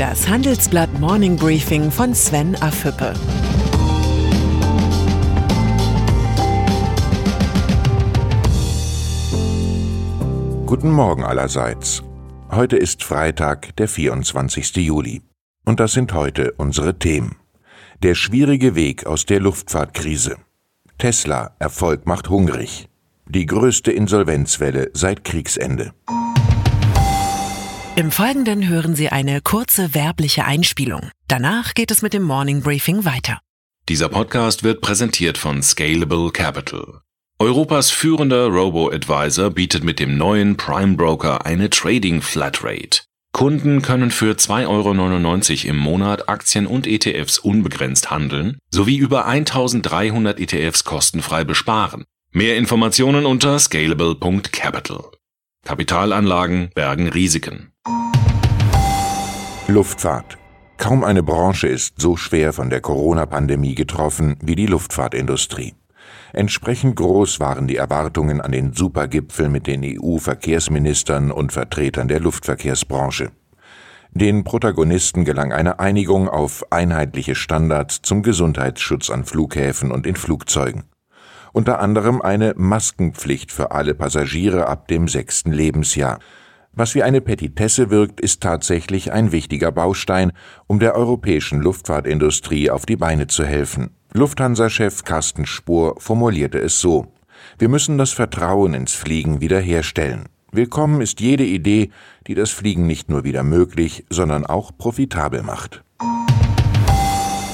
[0.00, 3.12] Das Handelsblatt Morning Briefing von Sven Afüppe.
[10.64, 12.02] Guten Morgen allerseits.
[12.50, 14.76] Heute ist Freitag, der 24.
[14.76, 15.20] Juli.
[15.66, 17.36] Und das sind heute unsere Themen.
[18.02, 20.38] Der schwierige Weg aus der Luftfahrtkrise.
[20.96, 22.88] Tesla, Erfolg macht hungrig.
[23.28, 25.92] Die größte Insolvenzwelle seit Kriegsende.
[27.96, 31.10] Im Folgenden hören Sie eine kurze werbliche Einspielung.
[31.26, 33.40] Danach geht es mit dem Morning Briefing weiter.
[33.88, 37.00] Dieser Podcast wird präsentiert von Scalable Capital.
[37.38, 43.02] Europas führender Robo-Advisor bietet mit dem neuen Prime Broker eine Trading Flatrate.
[43.32, 50.38] Kunden können für 2,99 Euro im Monat Aktien und ETFs unbegrenzt handeln sowie über 1300
[50.38, 52.04] ETFs kostenfrei besparen.
[52.32, 55.04] Mehr Informationen unter scalable.capital.
[55.64, 57.69] Kapitalanlagen bergen Risiken.
[59.70, 60.36] Luftfahrt.
[60.78, 65.74] Kaum eine Branche ist so schwer von der Corona-Pandemie getroffen wie die Luftfahrtindustrie.
[66.32, 73.30] Entsprechend groß waren die Erwartungen an den Supergipfel mit den EU-Verkehrsministern und Vertretern der Luftverkehrsbranche.
[74.10, 80.82] Den Protagonisten gelang eine Einigung auf einheitliche Standards zum Gesundheitsschutz an Flughäfen und in Flugzeugen.
[81.52, 86.18] Unter anderem eine Maskenpflicht für alle Passagiere ab dem sechsten Lebensjahr.
[86.72, 90.32] Was wie eine Petitesse wirkt, ist tatsächlich ein wichtiger Baustein,
[90.68, 93.90] um der europäischen Luftfahrtindustrie auf die Beine zu helfen.
[94.12, 97.12] Lufthansa-Chef Carsten Spohr formulierte es so
[97.58, 100.28] Wir müssen das Vertrauen ins Fliegen wiederherstellen.
[100.52, 101.90] Willkommen ist jede Idee,
[102.26, 105.82] die das Fliegen nicht nur wieder möglich, sondern auch profitabel macht.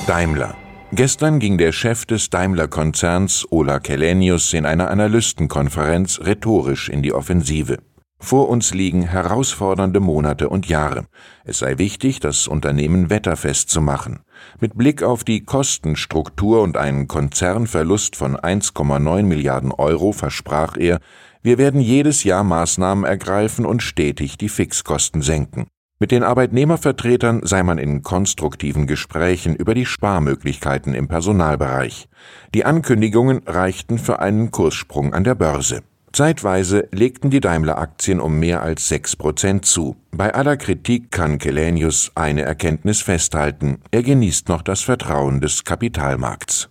[0.06, 0.55] Daimler
[0.92, 7.78] Gestern ging der Chef des Daimler-Konzerns, Ola Kelenius, in einer Analystenkonferenz rhetorisch in die Offensive.
[8.19, 11.06] Vor uns liegen herausfordernde Monate und Jahre.
[11.45, 14.20] Es sei wichtig, das Unternehmen wetterfest zu machen.
[14.59, 20.99] Mit Blick auf die Kostenstruktur und einen Konzernverlust von 1,9 Milliarden Euro versprach er,
[21.43, 25.66] wir werden jedes Jahr Maßnahmen ergreifen und stetig die Fixkosten senken.
[25.99, 32.09] Mit den Arbeitnehmervertretern sei man in konstruktiven Gesprächen über die Sparmöglichkeiten im Personalbereich.
[32.55, 35.82] Die Ankündigungen reichten für einen Kurssprung an der Börse.
[36.16, 39.97] Zeitweise legten die Daimler-Aktien um mehr als sechs Prozent zu.
[40.12, 43.82] Bei aller Kritik kann Kelenius eine Erkenntnis festhalten.
[43.91, 46.71] Er genießt noch das Vertrauen des Kapitalmarkts.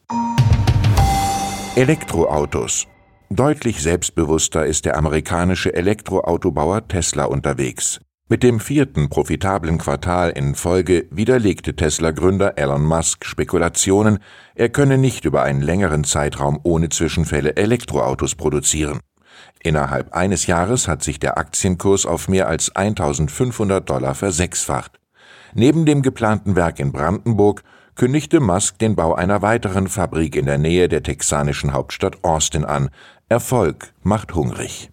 [1.75, 2.87] Elektroautos.
[3.29, 7.99] Deutlich selbstbewusster ist der amerikanische Elektroautobauer Tesla unterwegs.
[8.27, 14.17] Mit dem vierten profitablen Quartal in Folge widerlegte Tesla-Gründer Elon Musk Spekulationen,
[14.55, 19.01] er könne nicht über einen längeren Zeitraum ohne Zwischenfälle Elektroautos produzieren.
[19.63, 24.99] Innerhalb eines Jahres hat sich der Aktienkurs auf mehr als 1500 Dollar versechsfacht.
[25.53, 27.63] Neben dem geplanten Werk in Brandenburg
[27.95, 32.89] kündigte Musk den Bau einer weiteren Fabrik in der Nähe der texanischen Hauptstadt Austin an.
[33.29, 34.91] Erfolg macht hungrig.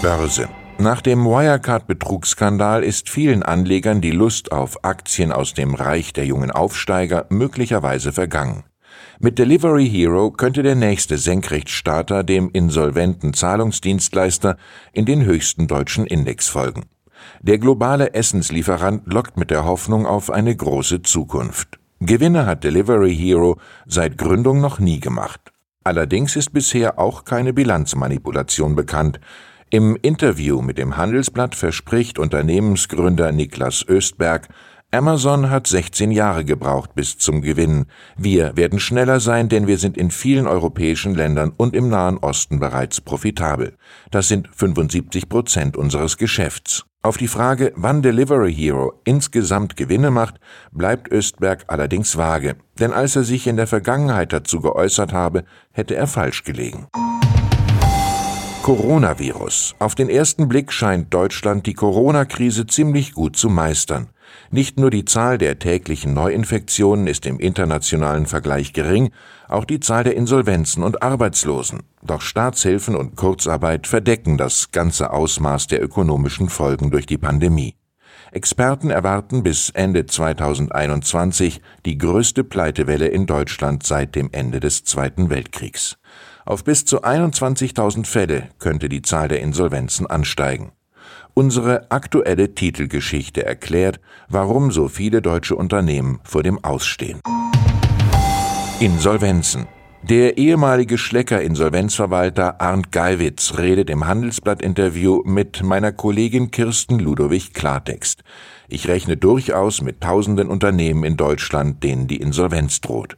[0.00, 0.48] Börse.
[0.78, 6.50] Nach dem Wirecard-Betrugsskandal ist vielen Anlegern die Lust auf Aktien aus dem Reich der jungen
[6.50, 8.64] Aufsteiger möglicherweise vergangen.
[9.20, 14.56] Mit Delivery Hero könnte der nächste Senkrechtstarter dem insolventen Zahlungsdienstleister
[14.92, 16.84] in den höchsten deutschen Index folgen.
[17.40, 21.78] Der globale Essenslieferant lockt mit der Hoffnung auf eine große Zukunft.
[22.00, 25.52] Gewinne hat Delivery Hero seit Gründung noch nie gemacht.
[25.84, 29.20] Allerdings ist bisher auch keine Bilanzmanipulation bekannt.
[29.70, 34.48] Im Interview mit dem Handelsblatt verspricht Unternehmensgründer Niklas Östberg,
[34.94, 37.86] Amazon hat 16 Jahre gebraucht bis zum Gewinn.
[38.18, 42.60] Wir werden schneller sein, denn wir sind in vielen europäischen Ländern und im Nahen Osten
[42.60, 43.74] bereits profitabel.
[44.10, 46.84] Das sind 75 Prozent unseres Geschäfts.
[47.00, 50.34] Auf die Frage, wann Delivery Hero insgesamt Gewinne macht,
[50.72, 55.96] bleibt Östberg allerdings vage, denn als er sich in der Vergangenheit dazu geäußert habe, hätte
[55.96, 56.88] er falsch gelegen.
[58.62, 59.74] Coronavirus.
[59.80, 64.10] Auf den ersten Blick scheint Deutschland die Corona-Krise ziemlich gut zu meistern.
[64.50, 69.10] Nicht nur die Zahl der täglichen Neuinfektionen ist im internationalen Vergleich gering,
[69.48, 71.84] auch die Zahl der Insolvenzen und Arbeitslosen.
[72.02, 77.76] Doch Staatshilfen und Kurzarbeit verdecken das ganze Ausmaß der ökonomischen Folgen durch die Pandemie.
[78.32, 85.28] Experten erwarten bis Ende 2021 die größte Pleitewelle in Deutschland seit dem Ende des Zweiten
[85.28, 85.98] Weltkriegs.
[86.46, 90.72] Auf bis zu 21.000 Fälle könnte die Zahl der Insolvenzen ansteigen.
[91.34, 97.20] Unsere aktuelle Titelgeschichte erklärt, warum so viele deutsche Unternehmen vor dem Ausstehen.
[98.80, 99.66] Insolvenzen.
[100.02, 108.24] Der ehemalige Schlecker-Insolvenzverwalter Arndt Geiwitz redet im Handelsblatt-Interview mit meiner Kollegin Kirsten Ludowig Klartext.
[108.68, 113.16] Ich rechne durchaus mit tausenden Unternehmen in Deutschland, denen die Insolvenz droht.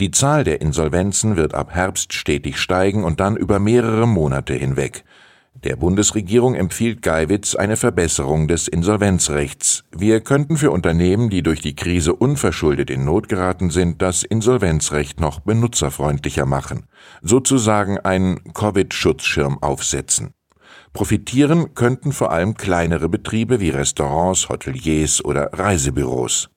[0.00, 5.04] Die Zahl der Insolvenzen wird ab Herbst stetig steigen und dann über mehrere Monate hinweg.
[5.64, 9.84] Der Bundesregierung empfiehlt Geiwitz eine Verbesserung des Insolvenzrechts.
[9.90, 15.20] Wir könnten für Unternehmen, die durch die Krise unverschuldet in Not geraten sind, das Insolvenzrecht
[15.20, 16.86] noch benutzerfreundlicher machen,
[17.22, 20.34] sozusagen einen Covid-Schutzschirm aufsetzen.
[20.92, 26.50] Profitieren könnten vor allem kleinere Betriebe wie Restaurants, Hoteliers oder Reisebüros.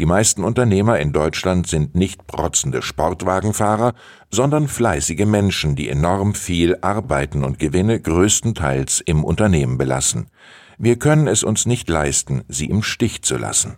[0.00, 3.92] Die meisten Unternehmer in Deutschland sind nicht protzende Sportwagenfahrer,
[4.30, 10.30] sondern fleißige Menschen, die enorm viel arbeiten und Gewinne größtenteils im Unternehmen belassen.
[10.78, 13.76] Wir können es uns nicht leisten, sie im Stich zu lassen.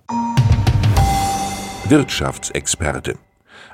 [1.89, 3.19] Wirtschaftsexperte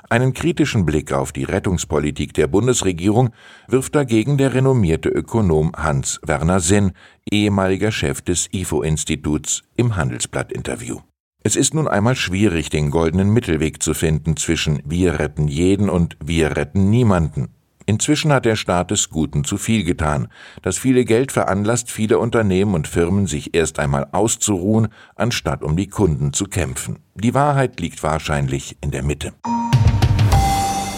[0.09, 3.29] einen kritischen Blick auf die Rettungspolitik der Bundesregierung
[3.67, 6.93] wirft dagegen der renommierte Ökonom Hans Werner Sinn,
[7.29, 11.01] ehemaliger Chef des IFO-Instituts, im Handelsblatt-Interview.
[11.49, 16.15] Es ist nun einmal schwierig, den goldenen Mittelweg zu finden zwischen wir retten jeden und
[16.23, 17.47] wir retten niemanden.
[17.87, 20.27] Inzwischen hat der Staat des Guten zu viel getan.
[20.61, 25.87] Das viele Geld veranlasst viele Unternehmen und Firmen, sich erst einmal auszuruhen, anstatt um die
[25.87, 26.99] Kunden zu kämpfen.
[27.15, 29.33] Die Wahrheit liegt wahrscheinlich in der Mitte.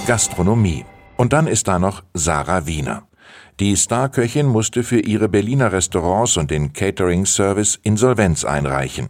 [0.06, 0.83] Gastronomie.
[1.15, 3.07] Und dann ist da noch Sarah Wiener.
[3.62, 9.07] Die Starköchin musste für ihre Berliner Restaurants und den Catering-Service Insolvenz einreichen.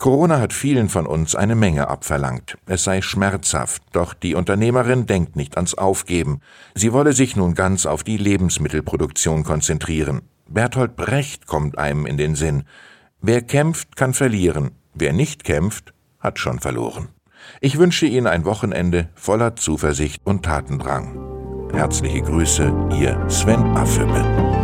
[0.00, 2.56] Corona hat vielen von uns eine Menge abverlangt.
[2.64, 6.40] Es sei schmerzhaft, doch die Unternehmerin denkt nicht ans Aufgeben.
[6.74, 10.22] Sie wolle sich nun ganz auf die Lebensmittelproduktion konzentrieren.
[10.48, 12.64] Bertolt Brecht kommt einem in den Sinn.
[13.20, 14.70] Wer kämpft, kann verlieren.
[14.94, 17.10] Wer nicht kämpft, hat schon verloren.
[17.60, 21.68] Ich wünsche Ihnen ein Wochenende voller Zuversicht und Tatendrang.
[21.74, 24.59] Herzliche Grüße, Ihr Sven Affüppe.